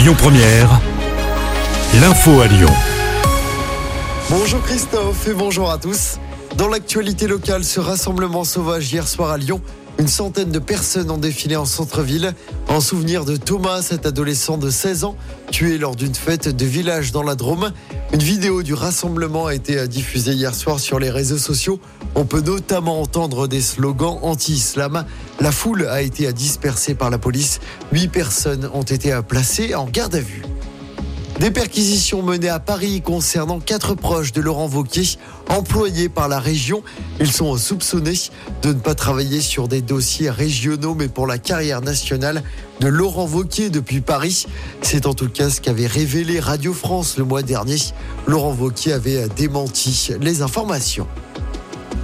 [0.00, 0.80] Lyon Première,
[2.00, 2.70] l'info à Lyon.
[4.30, 6.16] Bonjour Christophe et bonjour à tous.
[6.56, 9.60] Dans l'actualité locale, ce rassemblement sauvage hier soir à Lyon,
[9.98, 12.32] une centaine de personnes ont défilé en centre-ville
[12.68, 15.16] en souvenir de Thomas, cet adolescent de 16 ans,
[15.50, 17.70] tué lors d'une fête de village dans la Drôme.
[18.12, 21.78] Une vidéo du rassemblement a été diffusée hier soir sur les réseaux sociaux.
[22.16, 25.04] On peut notamment entendre des slogans anti-islam.
[25.38, 27.60] La foule a été dispersée par la police.
[27.92, 30.42] Huit personnes ont été placées en garde à vue.
[31.40, 35.16] Des perquisitions menées à Paris concernant quatre proches de Laurent Vauquier,
[35.48, 36.82] employés par la région.
[37.18, 38.12] Ils sont soupçonnés
[38.60, 42.42] de ne pas travailler sur des dossiers régionaux, mais pour la carrière nationale
[42.80, 44.44] de Laurent Vauquier depuis Paris.
[44.82, 47.78] C'est en tout cas ce qu'avait révélé Radio France le mois dernier.
[48.26, 51.06] Laurent Vauquier avait démenti les informations.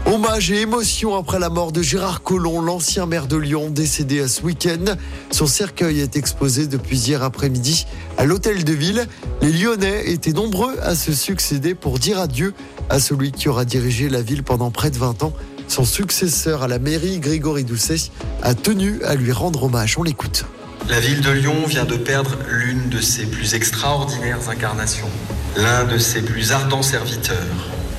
[0.06, 4.40] Hommage et émotion après la mort de Gérard Collomb, l'ancien maire de Lyon, décédé ce
[4.40, 4.94] week-end.
[5.32, 9.08] Son cercueil est exposé depuis hier après-midi à l'hôtel de ville.
[9.42, 12.54] Les Lyonnais étaient nombreux à se succéder pour dire adieu
[12.88, 15.32] à celui qui aura dirigé la ville pendant près de 20 ans.
[15.66, 17.96] Son successeur à la mairie, Grégory Doucet,
[18.42, 19.98] a tenu à lui rendre hommage.
[19.98, 20.44] On l'écoute.
[20.88, 25.10] La ville de Lyon vient de perdre l'une de ses plus extraordinaires incarnations,
[25.56, 27.36] l'un de ses plus ardents serviteurs.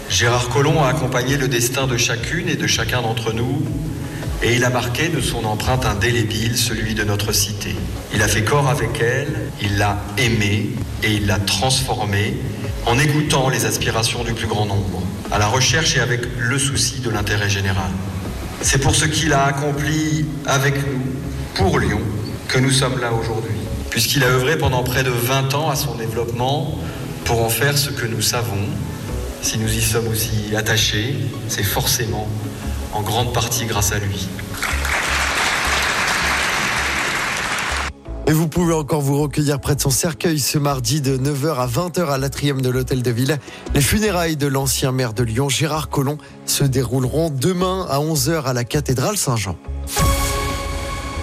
[0.09, 3.61] Gérard Collomb a accompagné le destin de chacune et de chacun d'entre nous
[4.41, 7.75] et il a marqué de son empreinte indélébile celui de notre cité.
[8.13, 10.69] Il a fait corps avec elle, il l'a aimée
[11.03, 12.35] et il l'a transformée
[12.85, 17.01] en écoutant les aspirations du plus grand nombre, à la recherche et avec le souci
[17.01, 17.91] de l'intérêt général.
[18.61, 21.01] C'est pour ce qu'il a accompli avec nous,
[21.55, 22.01] pour Lyon,
[22.47, 23.57] que nous sommes là aujourd'hui,
[23.89, 26.79] puisqu'il a œuvré pendant près de 20 ans à son développement
[27.25, 28.67] pour en faire ce que nous savons,
[29.41, 31.15] si nous y sommes aussi attachés,
[31.47, 32.27] c'est forcément
[32.93, 34.27] en grande partie grâce à lui.
[38.29, 41.65] Et vous pouvez encore vous recueillir près de son cercueil ce mardi de 9h à
[41.67, 43.39] 20h à l'atrium de l'Hôtel de Ville.
[43.73, 48.51] Les funérailles de l'ancien maire de Lyon, Gérard Collomb, se dérouleront demain à 11h à
[48.51, 49.55] la cathédrale Saint-Jean.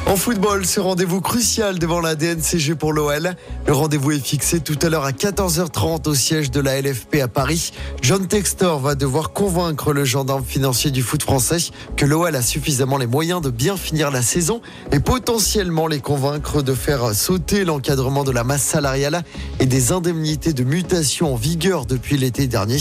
[0.06, 3.34] En football, ce rendez-vous crucial devant la DNCG pour l'OL.
[3.66, 7.28] Le rendez-vous est fixé tout à l'heure à 14h30 au siège de la LFP à
[7.28, 7.72] Paris.
[8.02, 11.56] John Textor va devoir convaincre le gendarme financier du foot français
[11.96, 14.60] que l'OL a suffisamment les moyens de bien finir la saison
[14.92, 19.24] et potentiellement les convaincre de faire sauter l'encadrement de la masse salariale
[19.58, 22.78] et des indemnités de mutation en vigueur depuis l'été dernier,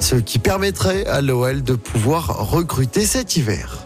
[0.00, 3.83] ce qui permettrait à l'OL de pouvoir recruter cet hiver.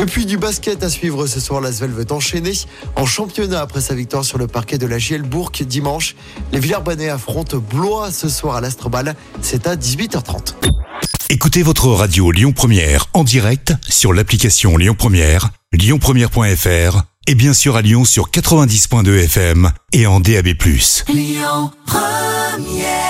[0.00, 1.60] Et puis du basket à suivre ce soir.
[1.60, 2.52] L'Asvel veut enchaîner
[2.96, 6.16] en championnat après sa victoire sur le parquet de la Gielbourg dimanche.
[6.52, 9.14] Les Villers-Banais affrontent Blois ce soir à l'Astrobal.
[9.42, 10.54] C'est à 18h30.
[11.28, 17.76] Écoutez votre radio Lyon Première en direct sur l'application Lyon Première, lyonpremière.fr et bien sûr
[17.76, 20.48] à Lyon sur 90.2 FM et en DAB+.
[21.08, 23.09] Lyon Première